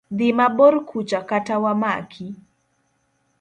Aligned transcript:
Dhi 0.17 0.29
mabor 0.37 0.75
kucha 0.85 1.19
kata 1.29 1.55
wamaki. 1.63 2.27